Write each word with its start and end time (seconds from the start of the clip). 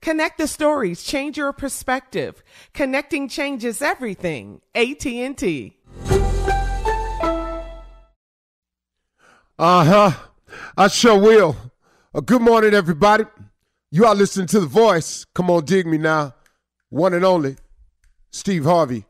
Connect 0.00 0.38
the 0.38 0.46
stories, 0.46 1.02
change 1.02 1.36
your 1.36 1.52
perspective. 1.52 2.42
Connecting 2.74 3.28
changes 3.28 3.82
everything. 3.82 4.60
AT&T. 4.74 5.76
Uh-huh. 9.58 10.12
I 10.76 10.88
sure 10.88 11.18
will. 11.18 11.56
Uh, 12.14 12.20
good 12.20 12.42
morning, 12.42 12.74
everybody. 12.74 13.24
You 13.90 14.04
are 14.04 14.14
listening 14.14 14.46
to 14.48 14.60
The 14.60 14.66
Voice. 14.66 15.24
Come 15.34 15.50
on, 15.50 15.64
dig 15.64 15.86
me 15.86 15.98
now. 15.98 16.34
One 16.90 17.14
and 17.14 17.24
only, 17.24 17.56
Steve 18.30 18.64
Harvey 18.64 19.04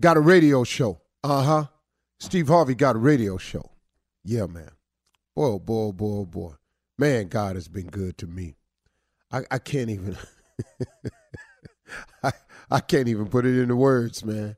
got 0.00 0.16
a 0.16 0.20
radio 0.20 0.64
show. 0.64 1.00
Uh-huh. 1.22 1.66
Steve 2.18 2.48
Harvey 2.48 2.74
got 2.74 2.96
a 2.96 2.98
radio 2.98 3.38
show. 3.38 3.70
Yeah, 4.24 4.46
man. 4.46 4.70
Boy, 5.34 5.46
oh 5.46 5.58
boy, 5.58 5.74
oh 5.74 5.92
boy, 5.92 6.18
oh 6.18 6.26
boy. 6.26 6.52
Man, 6.98 7.28
God 7.28 7.56
has 7.56 7.68
been 7.68 7.86
good 7.86 8.18
to 8.18 8.26
me. 8.26 8.56
I, 9.32 9.44
I 9.50 9.58
can't 9.58 9.90
even 9.90 10.16
I, 12.22 12.32
I 12.70 12.80
can't 12.80 13.08
even 13.08 13.28
put 13.28 13.46
it 13.46 13.58
into 13.58 13.76
words, 13.76 14.24
man. 14.24 14.56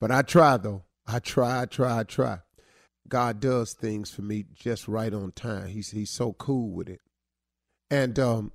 But 0.00 0.10
I 0.10 0.22
try 0.22 0.56
though. 0.56 0.84
I 1.06 1.20
try, 1.20 1.62
I 1.62 1.66
try, 1.66 2.00
I 2.00 2.02
try. 2.02 2.38
God 3.08 3.40
does 3.40 3.72
things 3.72 4.10
for 4.10 4.22
me 4.22 4.44
just 4.52 4.88
right 4.88 5.14
on 5.14 5.32
time. 5.32 5.68
He's 5.68 5.90
he's 5.90 6.10
so 6.10 6.32
cool 6.32 6.70
with 6.70 6.88
it. 6.88 7.00
And 7.90 8.18
um 8.18 8.52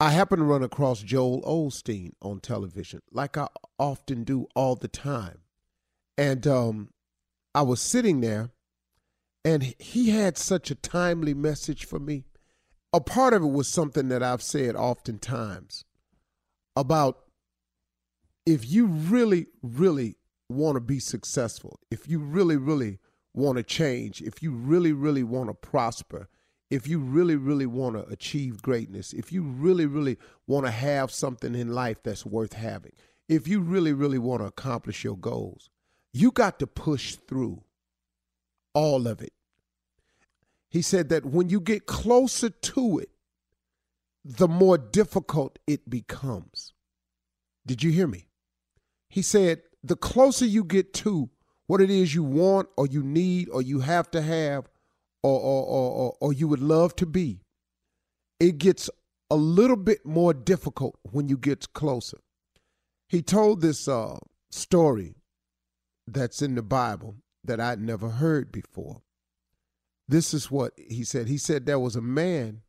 I 0.00 0.10
happened 0.10 0.40
to 0.40 0.44
run 0.44 0.62
across 0.62 1.00
Joel 1.02 1.42
Osteen 1.42 2.12
on 2.22 2.40
television, 2.40 3.00
like 3.10 3.36
I 3.36 3.48
often 3.78 4.24
do 4.24 4.46
all 4.54 4.74
the 4.74 4.88
time. 4.88 5.40
And 6.16 6.46
um 6.46 6.90
I 7.54 7.62
was 7.62 7.80
sitting 7.80 8.20
there 8.20 8.50
and 9.44 9.74
he 9.78 10.10
had 10.10 10.36
such 10.36 10.70
a 10.70 10.74
timely 10.74 11.34
message 11.34 11.84
for 11.84 11.98
me 11.98 12.24
a 12.92 13.00
part 13.00 13.34
of 13.34 13.42
it 13.42 13.48
was 13.48 13.68
something 13.68 14.08
that 14.08 14.22
I've 14.22 14.42
said 14.42 14.76
oftentimes 14.76 15.84
about 16.76 17.18
if 18.46 18.70
you 18.70 18.86
really, 18.86 19.46
really 19.62 20.16
want 20.48 20.76
to 20.76 20.80
be 20.80 20.98
successful, 20.98 21.78
if 21.90 22.08
you 22.08 22.18
really, 22.18 22.56
really 22.56 22.98
want 23.34 23.58
to 23.58 23.62
change, 23.62 24.22
if 24.22 24.42
you 24.42 24.52
really, 24.52 24.92
really 24.92 25.22
want 25.22 25.50
to 25.50 25.54
prosper, 25.54 26.28
if 26.70 26.88
you 26.88 26.98
really, 26.98 27.36
really 27.36 27.66
want 27.66 27.96
to 27.96 28.10
achieve 28.12 28.62
greatness, 28.62 29.12
if 29.12 29.32
you 29.32 29.42
really, 29.42 29.86
really 29.86 30.16
want 30.46 30.64
to 30.64 30.72
have 30.72 31.10
something 31.10 31.54
in 31.54 31.74
life 31.74 32.02
that's 32.02 32.24
worth 32.24 32.54
having, 32.54 32.92
if 33.28 33.46
you 33.46 33.60
really, 33.60 33.92
really 33.92 34.18
want 34.18 34.40
to 34.40 34.46
accomplish 34.46 35.04
your 35.04 35.16
goals, 35.16 35.68
you 36.12 36.30
got 36.30 36.58
to 36.58 36.66
push 36.66 37.16
through 37.16 37.62
all 38.72 39.06
of 39.06 39.20
it 39.20 39.32
he 40.70 40.82
said 40.82 41.08
that 41.08 41.24
when 41.24 41.48
you 41.48 41.60
get 41.60 41.86
closer 41.86 42.50
to 42.50 42.98
it, 42.98 43.10
the 44.24 44.48
more 44.48 44.76
difficult 44.76 45.58
it 45.66 45.88
becomes. 45.88 46.74
Did 47.66 47.82
you 47.82 47.90
hear 47.90 48.06
me? 48.06 48.28
He 49.08 49.22
said, 49.22 49.62
the 49.82 49.96
closer 49.96 50.44
you 50.44 50.64
get 50.64 50.92
to 50.94 51.30
what 51.66 51.80
it 51.80 51.90
is 51.90 52.14
you 52.14 52.24
want 52.24 52.68
or 52.76 52.86
you 52.86 53.02
need 53.02 53.48
or 53.50 53.62
you 53.62 53.80
have 53.80 54.10
to 54.10 54.22
have 54.22 54.68
or, 55.22 55.40
or, 55.40 55.66
or, 55.66 56.16
or, 56.20 56.32
you 56.32 56.46
would 56.46 56.60
love 56.60 56.94
to 56.96 57.04
be, 57.04 57.40
it 58.38 58.58
gets 58.58 58.88
a 59.30 59.36
little 59.36 59.76
bit 59.76 60.06
more 60.06 60.32
difficult 60.32 60.98
when 61.02 61.28
you 61.28 61.36
get 61.36 61.72
closer. 61.72 62.18
He 63.08 63.20
told 63.22 63.60
this 63.60 63.88
uh, 63.88 64.18
story 64.50 65.16
that's 66.06 66.40
in 66.40 66.54
the 66.54 66.62
Bible 66.62 67.16
that 67.44 67.60
I'd 67.60 67.80
never 67.80 68.10
heard 68.10 68.52
before. 68.52 69.02
This 70.08 70.32
is 70.32 70.50
what 70.50 70.72
he 70.76 71.04
said. 71.04 71.28
He 71.28 71.36
said 71.36 71.66
there 71.66 71.78
was 71.78 71.94
a 71.94 72.00
man 72.00 72.62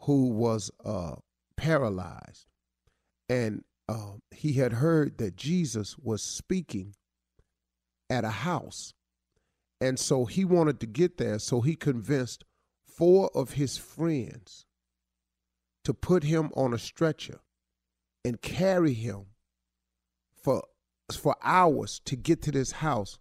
who 0.00 0.30
was 0.30 0.70
uh, 0.82 1.16
paralyzed, 1.56 2.46
and 3.28 3.62
uh, 3.88 4.12
he 4.30 4.54
had 4.54 4.74
heard 4.74 5.18
that 5.18 5.36
Jesus 5.36 5.98
was 5.98 6.22
speaking 6.22 6.94
at 8.08 8.24
a 8.24 8.30
house. 8.30 8.94
And 9.82 9.98
so 9.98 10.24
he 10.24 10.44
wanted 10.44 10.80
to 10.80 10.86
get 10.86 11.18
there. 11.18 11.38
So 11.38 11.60
he 11.60 11.74
convinced 11.74 12.44
four 12.86 13.30
of 13.34 13.52
his 13.52 13.76
friends 13.76 14.64
to 15.84 15.94
put 15.94 16.24
him 16.24 16.50
on 16.54 16.74
a 16.74 16.78
stretcher 16.78 17.40
and 18.24 18.40
carry 18.40 18.92
him 18.92 19.26
for, 20.42 20.62
for 21.12 21.36
hours 21.42 22.00
to 22.04 22.16
get 22.16 22.42
to 22.42 22.52
this 22.52 22.72
house 22.72 23.18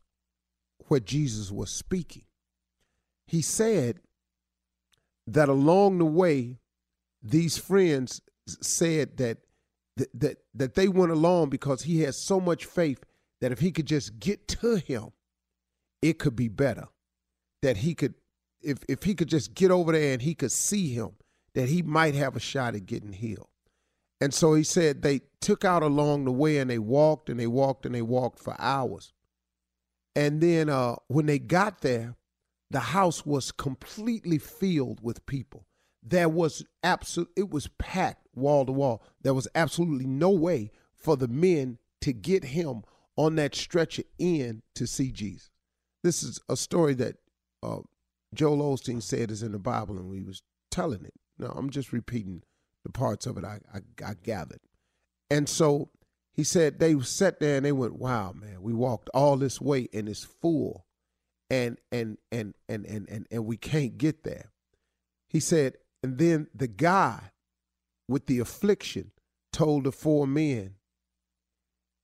where 0.87 0.99
Jesus 0.99 1.51
was 1.51 1.69
speaking 1.69 2.23
he 3.29 3.41
said 3.41 3.99
that 5.27 5.49
along 5.49 5.99
the 5.99 6.05
way, 6.05 6.57
these 7.21 7.57
friends 7.57 8.21
said 8.47 9.17
that 9.17 9.37
that 10.13 10.37
that 10.53 10.75
they 10.75 10.87
went 10.87 11.11
along 11.11 11.49
because 11.49 11.83
he 11.83 12.01
had 12.01 12.15
so 12.15 12.39
much 12.39 12.65
faith 12.65 13.03
that 13.41 13.51
if 13.51 13.59
he 13.59 13.71
could 13.71 13.85
just 13.85 14.19
get 14.19 14.47
to 14.47 14.75
him, 14.75 15.09
it 16.01 16.17
could 16.17 16.35
be 16.35 16.47
better. 16.47 16.87
That 17.61 17.77
he 17.77 17.93
could 17.93 18.15
if 18.61 18.79
if 18.87 19.03
he 19.03 19.13
could 19.13 19.27
just 19.27 19.53
get 19.53 19.69
over 19.69 19.91
there 19.91 20.13
and 20.13 20.21
he 20.21 20.33
could 20.33 20.51
see 20.51 20.93
him, 20.93 21.11
that 21.53 21.69
he 21.69 21.83
might 21.83 22.15
have 22.15 22.35
a 22.35 22.39
shot 22.39 22.73
at 22.73 22.87
getting 22.87 23.13
healed. 23.13 23.49
And 24.21 24.33
so 24.33 24.55
he 24.55 24.63
said 24.63 25.01
they 25.01 25.21
took 25.39 25.63
out 25.63 25.83
along 25.83 26.25
the 26.25 26.31
way 26.31 26.57
and 26.57 26.69
they 26.69 26.79
walked 26.79 27.29
and 27.29 27.39
they 27.39 27.47
walked 27.47 27.85
and 27.85 27.93
they 27.93 28.01
walked 28.01 28.39
for 28.39 28.55
hours. 28.59 29.13
And 30.15 30.41
then 30.41 30.69
uh, 30.69 30.95
when 31.07 31.27
they 31.27 31.39
got 31.39 31.81
there, 31.81 32.15
the 32.69 32.79
house 32.79 33.25
was 33.25 33.51
completely 33.51 34.37
filled 34.37 34.99
with 35.01 35.25
people. 35.25 35.65
There 36.03 36.29
was 36.29 36.63
absolute 36.83 37.29
it 37.35 37.49
was 37.49 37.67
packed 37.77 38.27
wall 38.35 38.65
to 38.65 38.71
wall. 38.71 39.03
There 39.21 39.33
was 39.33 39.47
absolutely 39.55 40.07
no 40.07 40.29
way 40.29 40.71
for 40.95 41.17
the 41.17 41.27
men 41.27 41.77
to 42.01 42.13
get 42.13 42.45
him 42.45 42.83
on 43.17 43.35
that 43.35 43.55
stretcher 43.55 44.03
in 44.17 44.61
to 44.75 44.87
see 44.87 45.11
Jesus. 45.11 45.49
This 46.03 46.23
is 46.23 46.39
a 46.47 46.55
story 46.55 46.93
that 46.95 47.17
uh, 47.61 47.79
Joel 48.33 48.75
Osteen 48.75 49.03
said 49.03 49.31
is 49.31 49.43
in 49.43 49.51
the 49.51 49.59
Bible, 49.59 49.97
and 49.97 50.09
we 50.09 50.23
was 50.23 50.41
telling 50.71 51.03
it. 51.03 51.13
No, 51.37 51.47
I'm 51.47 51.69
just 51.69 51.91
repeating 51.91 52.43
the 52.83 52.91
parts 52.91 53.25
of 53.25 53.37
it 53.37 53.43
I, 53.43 53.59
I, 53.73 53.79
I 54.05 54.13
gathered. 54.23 54.61
And 55.29 55.49
so 55.49 55.89
he 56.31 56.43
said 56.43 56.79
they 56.79 56.97
sat 57.01 57.39
there 57.39 57.57
and 57.57 57.65
they 57.65 57.71
went, 57.71 57.99
"Wow, 57.99 58.33
man, 58.33 58.61
we 58.61 58.73
walked 58.73 59.09
all 59.13 59.37
this 59.37 59.59
way 59.59 59.89
and 59.93 60.07
it's 60.07 60.23
full, 60.23 60.85
and 61.49 61.77
and 61.91 62.17
and 62.31 62.55
and 62.67 62.85
and 62.85 63.09
and, 63.09 63.27
and 63.29 63.45
we 63.45 63.57
can't 63.57 63.97
get 63.97 64.23
there." 64.23 64.51
He 65.29 65.39
said, 65.39 65.77
and 66.01 66.17
then 66.17 66.47
the 66.53 66.67
guy 66.67 67.31
with 68.07 68.25
the 68.25 68.39
affliction 68.39 69.11
told 69.51 69.83
the 69.83 69.91
four 69.91 70.25
men, 70.27 70.75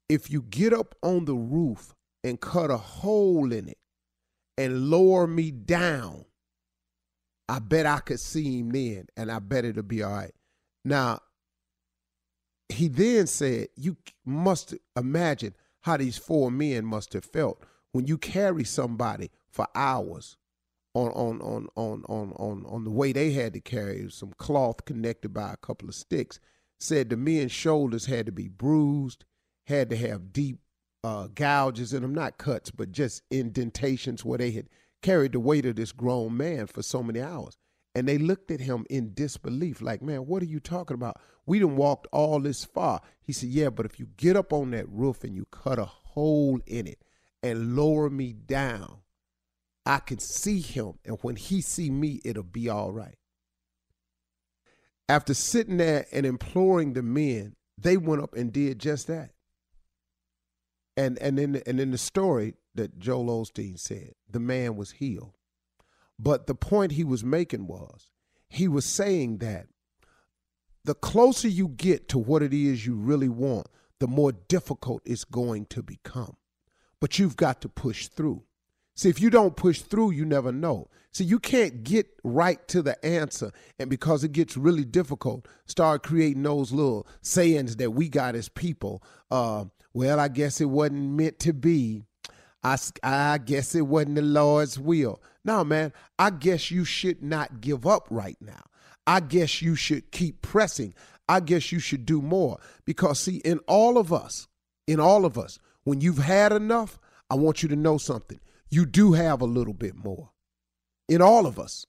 "If 0.10 0.30
you 0.30 0.42
get 0.42 0.74
up 0.74 0.96
on 1.02 1.26
the 1.26 1.36
roof 1.36 1.96
and 2.24 2.40
cut 2.40 2.70
a 2.70 2.78
hole 2.78 3.52
in 3.52 3.70
it 3.70 3.80
and 4.58 4.90
lower 4.90 5.28
me 5.28 5.52
down, 5.52 6.26
I 7.48 7.60
bet 7.60 7.86
I 7.86 8.00
could 8.00 8.20
see 8.20 8.60
him 8.60 8.70
then, 8.70 9.08
and 9.18 9.32
I 9.32 9.40
bet 9.40 9.66
it'll 9.66 9.84
be 9.84 10.04
all 10.04 10.12
right." 10.12 10.34
Now, 10.84 11.22
he 12.70 12.88
then 12.88 13.28
said, 13.28 13.70
You 13.76 13.98
must 14.26 14.76
imagine 14.96 15.56
how 15.82 15.98
these 15.98 16.18
four 16.18 16.52
men 16.52 16.86
must 16.86 17.14
have 17.14 17.26
felt 17.26 17.64
when 17.96 18.08
you 18.08 18.18
carry 18.18 18.66
somebody 18.66 19.32
for 19.50 19.66
hours 19.74 20.36
on 20.94 21.12
on 21.12 21.40
on 21.40 21.70
on 21.78 22.04
on 22.10 22.34
on, 22.34 22.66
on 22.68 22.84
the 22.84 22.92
way 22.92 23.14
they 23.14 23.32
had 23.32 23.54
to 23.54 23.62
carry 23.62 24.12
some 24.12 24.34
cloth 24.38 24.84
connected 24.84 25.34
by 25.34 25.54
a 25.54 25.58
couple 25.58 25.88
of 25.88 25.96
sticks. 25.96 26.42
Said 26.78 27.10
the 27.10 27.16
men's 27.16 27.54
shoulders 27.54 28.08
had 28.08 28.26
to 28.26 28.34
be 28.34 28.50
bruised, 28.50 29.24
had 29.68 29.90
to 29.92 29.96
have 29.96 30.34
deep 30.34 30.60
uh, 31.06 31.28
gouges 31.28 31.94
in 31.94 32.02
them, 32.02 32.14
not 32.14 32.38
cuts, 32.38 32.70
but 32.70 32.92
just 32.92 33.22
indentations 33.32 34.26
where 34.26 34.40
they 34.40 34.52
had 34.52 34.68
carried 35.02 35.32
the 35.32 35.40
weight 35.40 35.66
of 35.66 35.78
this 35.78 35.94
grown 35.94 36.36
man 36.36 36.68
for 36.68 36.84
so 36.84 37.02
many 37.02 37.22
hours. 37.22 37.56
And 37.96 38.10
they 38.10 38.18
looked 38.18 38.52
at 38.52 38.60
him 38.60 38.86
in 38.90 39.14
disbelief, 39.14 39.82
like, 39.82 40.02
man, 40.02 40.26
what 40.26 40.44
are 40.44 40.48
you 40.48 40.60
talking 40.60 40.96
about? 40.96 41.16
We 41.46 41.60
done 41.60 41.78
walked 41.78 42.08
all 42.12 42.42
this 42.42 42.66
far. 42.66 43.00
He 43.22 43.32
said, 43.32 43.50
yeah, 43.52 43.70
but 43.70 43.86
if 43.86 44.02
you 44.02 44.10
get 44.18 44.36
up 44.36 44.52
on 44.52 44.72
that 44.72 44.90
roof 44.90 45.24
and 45.24 45.34
you 45.34 45.46
cut 45.50 45.80
a 45.80 45.86
hole 45.86 46.60
in 46.66 46.88
it 46.88 47.00
and 47.46 47.76
lower 47.76 48.10
me 48.10 48.34
down, 48.34 49.02
I 49.86 50.00
can 50.00 50.18
see 50.18 50.62
him. 50.62 50.94
And 51.06 51.20
when 51.22 51.36
he 51.36 51.62
see 51.62 51.92
me, 51.92 52.20
it'll 52.26 52.44
be 52.44 52.70
all 52.70 52.92
right. 52.92 53.18
After 55.08 55.36
sitting 55.36 55.78
there 55.78 56.08
and 56.12 56.26
imploring 56.26 56.94
the 56.94 57.04
men, 57.04 57.56
they 57.78 57.98
went 57.98 58.24
up 58.24 58.34
and 58.34 58.52
did 58.52 58.80
just 58.80 59.06
that. 59.08 59.32
And 60.98 61.20
and 61.20 61.38
in 61.40 61.62
and 61.68 61.80
in 61.80 61.92
the 61.92 61.98
story 61.98 62.56
that 62.74 62.98
Joel 62.98 63.46
Osteen 63.46 63.78
said, 63.78 64.14
the 64.30 64.40
man 64.40 64.76
was 64.76 64.92
healed. 64.92 65.36
But 66.18 66.48
the 66.48 66.56
point 66.56 66.94
he 66.94 67.04
was 67.04 67.24
making 67.24 67.68
was 67.68 68.10
he 68.50 68.68
was 68.68 68.86
saying 68.86 69.38
that 69.40 69.68
the 70.84 70.96
closer 70.96 71.48
you 71.48 71.68
get 71.68 72.08
to 72.10 72.18
what 72.18 72.42
it 72.42 72.54
is 72.54 72.86
you 72.86 72.96
really 72.96 73.30
want, 73.30 73.68
the 74.00 74.08
more 74.08 74.32
difficult 74.32 75.02
it's 75.06 75.26
going 75.26 75.66
to 75.68 75.84
become. 75.84 76.38
But 77.02 77.20
you've 77.20 77.36
got 77.36 77.62
to 77.62 77.70
push 77.70 78.08
through. 78.08 78.44
See, 78.96 79.10
if 79.10 79.20
you 79.20 79.30
don't 79.30 79.56
push 79.56 79.82
through, 79.82 80.12
you 80.12 80.26
never 80.26 80.52
know. 80.52 80.88
See, 81.12 81.26
you 81.26 81.40
can't 81.40 81.84
get 81.84 82.08
right 82.24 82.66
to 82.70 82.82
the 82.82 83.04
answer, 83.06 83.52
and 83.80 83.90
because 83.90 84.24
it 84.24 84.32
gets 84.32 84.58
really 84.58 84.86
difficult, 84.86 85.48
start 85.66 86.04
creating 86.04 86.44
those 86.44 86.72
little 86.72 87.08
sayings 87.22 87.78
that 87.78 87.92
we 87.92 88.10
got 88.10 88.36
as 88.36 88.50
people. 88.50 89.04
Uh, 89.32 89.66
well, 89.94 90.20
I 90.20 90.28
guess 90.28 90.60
it 90.60 90.66
wasn't 90.66 91.12
meant 91.12 91.40
to 91.40 91.54
be. 91.54 92.04
I, 92.64 92.78
I 93.04 93.38
guess 93.38 93.76
it 93.76 93.82
wasn't 93.82 94.16
the 94.16 94.24
Lord's 94.24 94.80
will. 94.80 95.22
No, 95.46 95.64
man, 95.64 95.94
I 96.18 96.32
guess 96.32 96.72
you 96.72 96.84
should 96.84 97.22
not 97.22 97.62
give 97.62 97.86
up 97.86 98.08
right 98.10 98.38
now. 98.42 98.64
I 99.08 99.20
guess 99.20 99.62
you 99.62 99.76
should 99.76 100.12
keep 100.12 100.42
pressing. 100.42 100.94
I 101.30 101.40
guess 101.40 101.72
you 101.72 101.80
should 101.80 102.06
do 102.06 102.22
more. 102.22 102.60
Because, 102.84 103.20
see, 103.20 103.38
in 103.38 103.60
all 103.68 103.98
of 103.98 104.12
us, 104.12 104.48
in 104.88 105.00
all 105.00 105.26
of 105.26 105.38
us, 105.38 105.60
when 105.86 106.02
you've 106.02 106.18
had 106.18 106.52
enough, 106.52 107.00
I 107.30 107.36
want 107.36 107.64
you 107.64 107.70
to 107.70 107.76
know 107.76 107.98
something. 107.98 108.40
You 108.70 108.86
do 108.86 109.14
have 109.14 109.42
a 109.42 109.46
little 109.46 109.74
bit 109.74 109.96
more. 109.96 110.32
In 111.08 111.22
all 111.22 111.46
of 111.46 111.58
us, 111.58 111.86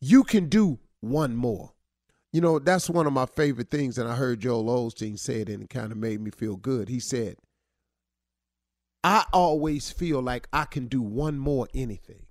you 0.00 0.24
can 0.24 0.48
do 0.48 0.78
one 1.00 1.36
more. 1.36 1.74
You 2.32 2.40
know, 2.40 2.58
that's 2.58 2.88
one 2.88 3.06
of 3.06 3.12
my 3.12 3.26
favorite 3.26 3.70
things. 3.70 3.98
And 3.98 4.08
I 4.08 4.14
heard 4.14 4.40
Joel 4.40 4.64
Osteen 4.64 5.18
say 5.18 5.40
it, 5.40 5.48
and 5.48 5.64
it 5.64 5.70
kind 5.70 5.92
of 5.92 5.98
made 5.98 6.20
me 6.20 6.30
feel 6.30 6.56
good. 6.56 6.88
He 6.88 7.00
said, 7.00 7.36
I 9.02 9.24
always 9.32 9.90
feel 9.90 10.20
like 10.20 10.48
I 10.52 10.64
can 10.64 10.86
do 10.86 11.02
one 11.02 11.38
more 11.38 11.68
anything. 11.74 12.26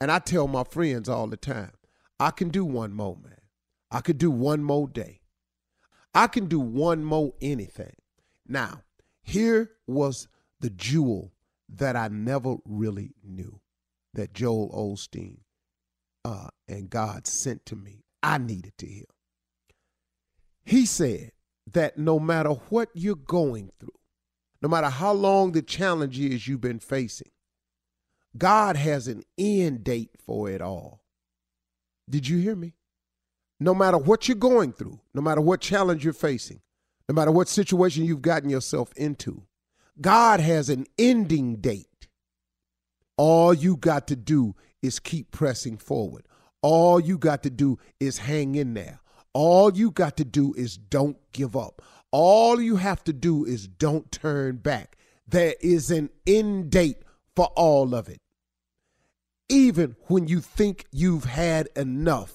And 0.00 0.10
I 0.10 0.18
tell 0.18 0.48
my 0.48 0.64
friends 0.64 1.08
all 1.08 1.26
the 1.26 1.36
time, 1.36 1.72
I 2.18 2.30
can 2.30 2.48
do 2.48 2.64
one 2.64 2.92
more, 2.92 3.16
man. 3.22 3.40
I 3.90 4.00
could 4.00 4.18
do 4.18 4.30
one 4.30 4.62
more 4.62 4.88
day. 4.88 5.20
I 6.14 6.26
can 6.26 6.46
do 6.46 6.58
one 6.60 7.04
more 7.04 7.34
anything. 7.40 7.94
Now, 8.48 8.82
here 9.26 9.72
was 9.88 10.28
the 10.60 10.70
jewel 10.70 11.32
that 11.68 11.96
I 11.96 12.06
never 12.08 12.56
really 12.64 13.10
knew 13.24 13.60
that 14.14 14.32
Joel 14.32 14.70
Osteen 14.70 15.38
uh, 16.24 16.48
and 16.68 16.88
God 16.88 17.26
sent 17.26 17.66
to 17.66 17.76
me. 17.76 18.04
I 18.22 18.38
needed 18.38 18.78
to 18.78 18.86
hear. 18.86 19.04
He 20.64 20.86
said 20.86 21.32
that 21.72 21.98
no 21.98 22.20
matter 22.20 22.50
what 22.50 22.88
you're 22.94 23.16
going 23.16 23.72
through, 23.80 23.98
no 24.62 24.68
matter 24.68 24.88
how 24.88 25.12
long 25.12 25.52
the 25.52 25.62
challenge 25.62 26.18
is 26.20 26.46
you've 26.46 26.60
been 26.60 26.78
facing, 26.78 27.30
God 28.38 28.76
has 28.76 29.08
an 29.08 29.22
end 29.36 29.82
date 29.82 30.10
for 30.24 30.48
it 30.48 30.62
all. 30.62 31.02
Did 32.08 32.28
you 32.28 32.38
hear 32.38 32.54
me? 32.54 32.74
No 33.58 33.74
matter 33.74 33.98
what 33.98 34.28
you're 34.28 34.36
going 34.36 34.72
through, 34.72 35.00
no 35.12 35.20
matter 35.20 35.40
what 35.40 35.60
challenge 35.60 36.04
you're 36.04 36.12
facing, 36.12 36.60
no 37.08 37.14
matter 37.14 37.30
what 37.30 37.48
situation 37.48 38.04
you've 38.04 38.22
gotten 38.22 38.50
yourself 38.50 38.92
into, 38.96 39.42
God 40.00 40.40
has 40.40 40.68
an 40.68 40.86
ending 40.98 41.56
date. 41.56 42.08
All 43.16 43.54
you 43.54 43.76
got 43.76 44.08
to 44.08 44.16
do 44.16 44.54
is 44.82 44.98
keep 44.98 45.30
pressing 45.30 45.78
forward. 45.78 46.26
All 46.62 47.00
you 47.00 47.16
got 47.16 47.42
to 47.44 47.50
do 47.50 47.78
is 48.00 48.18
hang 48.18 48.54
in 48.56 48.74
there. 48.74 49.00
All 49.32 49.72
you 49.72 49.90
got 49.90 50.16
to 50.16 50.24
do 50.24 50.54
is 50.54 50.76
don't 50.76 51.16
give 51.32 51.56
up. 51.56 51.82
All 52.10 52.60
you 52.60 52.76
have 52.76 53.04
to 53.04 53.12
do 53.12 53.44
is 53.44 53.68
don't 53.68 54.10
turn 54.10 54.56
back. 54.56 54.96
There 55.28 55.54
is 55.60 55.90
an 55.90 56.10
end 56.26 56.70
date 56.70 56.98
for 57.34 57.46
all 57.56 57.94
of 57.94 58.08
it. 58.08 58.18
Even 59.48 59.96
when 60.08 60.26
you 60.26 60.40
think 60.40 60.86
you've 60.90 61.24
had 61.24 61.68
enough. 61.76 62.34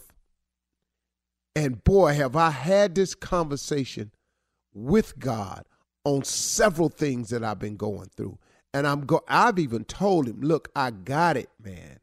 And 1.55 1.83
boy, 1.83 2.13
have 2.13 2.35
I 2.35 2.51
had 2.51 2.95
this 2.95 3.15
conversation 3.15 4.11
with 4.73 5.17
God 5.19 5.65
on 6.03 6.23
several 6.23 6.89
things 6.89 7.29
that 7.29 7.43
I've 7.43 7.59
been 7.59 7.77
going 7.77 8.09
through. 8.15 8.37
And 8.73 8.87
I'm 8.87 9.01
go 9.01 9.21
I've 9.27 9.59
even 9.59 9.83
told 9.83 10.27
him, 10.27 10.41
look, 10.41 10.69
I 10.75 10.91
got 10.91 11.37
it, 11.37 11.49
man. 11.61 11.99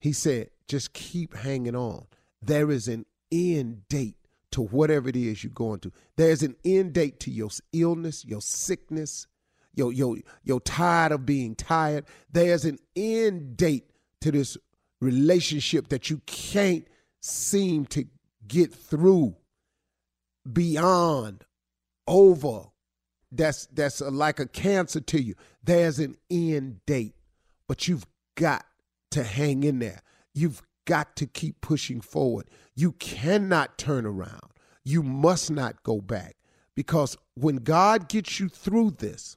He 0.00 0.12
said, 0.12 0.50
just 0.66 0.92
keep 0.92 1.36
hanging 1.36 1.76
on. 1.76 2.06
There 2.40 2.70
is 2.70 2.88
an 2.88 3.06
end 3.30 3.88
date 3.88 4.16
to 4.52 4.62
whatever 4.62 5.08
it 5.08 5.16
is 5.16 5.44
you're 5.44 5.52
going 5.52 5.80
through. 5.80 5.92
There's 6.16 6.42
an 6.42 6.56
end 6.64 6.94
date 6.94 7.20
to 7.20 7.30
your 7.30 7.50
illness, 7.72 8.24
your 8.24 8.40
sickness, 8.40 9.26
your 9.74 9.92
your 9.92 10.16
you're 10.44 10.60
tired 10.60 11.12
of 11.12 11.26
being 11.26 11.54
tired. 11.54 12.06
There's 12.30 12.64
an 12.64 12.78
end 12.96 13.56
date 13.56 13.90
to 14.20 14.30
this 14.30 14.56
relationship 15.00 15.88
that 15.88 16.10
you 16.10 16.20
can't 16.26 16.86
seem 17.20 17.86
to 17.86 18.04
get 18.46 18.72
through 18.72 19.36
beyond 20.50 21.44
over 22.06 22.64
that's 23.30 23.66
that's 23.66 24.00
a, 24.00 24.10
like 24.10 24.40
a 24.40 24.46
cancer 24.46 25.00
to 25.00 25.22
you 25.22 25.34
there's 25.62 25.98
an 25.98 26.16
end 26.30 26.80
date 26.86 27.14
but 27.68 27.86
you've 27.86 28.06
got 28.34 28.64
to 29.10 29.22
hang 29.22 29.62
in 29.62 29.78
there 29.78 30.00
you've 30.34 30.62
got 30.84 31.16
to 31.16 31.26
keep 31.26 31.60
pushing 31.60 32.00
forward. 32.00 32.48
You 32.74 32.92
cannot 32.92 33.78
turn 33.78 34.06
around. 34.06 34.52
You 34.84 35.02
must 35.02 35.50
not 35.50 35.82
go 35.82 36.00
back 36.00 36.36
because 36.74 37.16
when 37.34 37.56
God 37.56 38.08
gets 38.08 38.40
you 38.40 38.48
through 38.48 38.92
this 38.92 39.36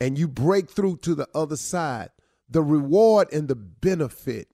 and 0.00 0.18
you 0.18 0.26
break 0.26 0.70
through 0.70 0.98
to 0.98 1.14
the 1.14 1.28
other 1.34 1.56
side, 1.56 2.10
the 2.48 2.62
reward 2.62 3.32
and 3.32 3.48
the 3.48 3.54
benefit 3.54 4.48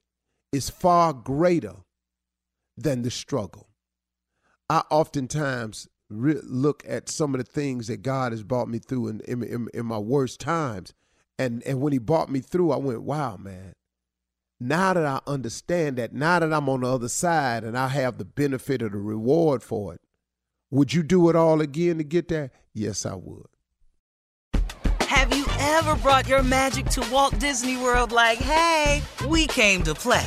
is 0.53 0.69
far 0.69 1.13
greater 1.13 1.77
than 2.77 3.03
the 3.03 3.11
struggle. 3.11 3.68
I 4.71 4.83
oftentimes 4.91 5.89
re- 6.11 6.41
look 6.43 6.83
at 6.87 7.09
some 7.09 7.35
of 7.35 7.39
the 7.39 7.51
things 7.51 7.87
that 7.87 8.03
God 8.03 8.33
has 8.33 8.43
brought 8.43 8.69
me 8.69 8.79
through 8.79 9.09
in, 9.09 9.21
in, 9.21 9.43
in, 9.43 9.69
in 9.73 9.87
my 9.87 9.99
worst 9.99 10.41
times. 10.41 10.95
And, 11.39 11.63
and 11.65 11.81
when 11.81 11.93
he 11.93 11.99
brought 11.99 12.31
me 12.31 12.41
through, 12.41 12.73
I 12.73 12.77
went, 12.77 13.03
wow, 13.03 13.37
man. 13.37 13.75
Now 14.61 14.93
that 14.93 15.07
I 15.07 15.21
understand 15.27 15.97
that, 15.97 16.13
now 16.13 16.41
that 16.41 16.53
I'm 16.53 16.69
on 16.69 16.81
the 16.81 16.93
other 16.93 17.09
side 17.09 17.63
and 17.63 17.79
I 17.79 17.89
have 17.89 18.19
the 18.19 18.25
benefit 18.25 18.83
of 18.83 18.91
the 18.93 18.99
reward 18.99 19.63
for 19.63 19.95
it, 19.95 20.01
would 20.71 20.93
you 20.93 21.03
do 21.03 21.31
it 21.31 21.37
all 21.37 21.61
again 21.61 21.99
to 21.99 22.05
get 22.05 22.29
there? 22.29 22.51
Yes, 22.75 23.07
I 23.07 23.15
would. 23.15 23.47
Have 25.03 25.35
you 25.35 25.47
ever 25.59 25.95
brought 25.97 26.27
your 26.29 26.43
magic 26.43 26.87
to 26.87 27.09
Walt 27.11 27.39
Disney 27.39 27.77
World 27.77 28.13
like, 28.13 28.39
hey, 28.39 29.03
we 29.27 29.47
came 29.47 29.83
to 29.85 29.95
play? 29.95 30.27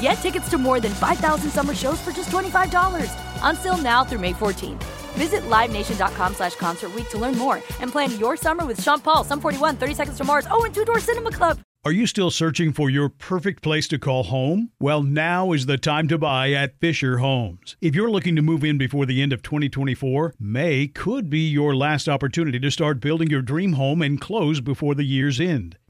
Get 0.00 0.14
tickets 0.14 0.48
to 0.50 0.58
more 0.58 0.80
than 0.80 0.92
5,000 0.92 1.50
summer 1.50 1.74
shows 1.74 2.00
for 2.00 2.12
just 2.12 2.30
$25. 2.30 3.10
Until 3.42 3.76
now 3.76 4.04
through 4.04 4.20
May 4.20 4.32
14th. 4.32 4.82
Visit 5.14 5.42
LiveNation.com 5.42 6.34
slash 6.34 6.56
Concert 6.56 6.90
to 7.10 7.18
learn 7.18 7.38
more 7.38 7.56
and 7.80 7.90
plan 7.90 8.18
your 8.18 8.36
summer 8.36 8.66
with 8.66 8.82
Sean 8.82 9.00
Paul, 9.00 9.24
Sum 9.24 9.40
41, 9.40 9.76
30 9.76 9.94
Seconds 9.94 10.18
to 10.18 10.24
Mars, 10.24 10.46
oh, 10.50 10.64
and 10.64 10.74
Two 10.74 10.84
Door 10.84 11.00
Cinema 11.00 11.30
Club. 11.30 11.60
Are 11.86 11.92
you 11.92 12.06
still 12.06 12.30
searching 12.30 12.72
for 12.72 12.88
your 12.88 13.10
perfect 13.10 13.62
place 13.62 13.86
to 13.88 13.98
call 13.98 14.22
home? 14.22 14.70
Well, 14.80 15.02
now 15.02 15.52
is 15.52 15.66
the 15.66 15.76
time 15.76 16.08
to 16.08 16.16
buy 16.16 16.50
at 16.52 16.80
Fisher 16.80 17.18
Homes. 17.18 17.76
If 17.82 17.94
you're 17.94 18.10
looking 18.10 18.36
to 18.36 18.42
move 18.42 18.64
in 18.64 18.78
before 18.78 19.04
the 19.04 19.20
end 19.20 19.34
of 19.34 19.42
2024, 19.42 20.32
May 20.40 20.86
could 20.86 21.28
be 21.28 21.40
your 21.40 21.76
last 21.76 22.08
opportunity 22.08 22.58
to 22.58 22.70
start 22.70 23.00
building 23.00 23.28
your 23.28 23.42
dream 23.42 23.74
home 23.74 24.00
and 24.00 24.18
close 24.18 24.62
before 24.62 24.94
the 24.94 25.04
year's 25.04 25.38
end. 25.38 25.76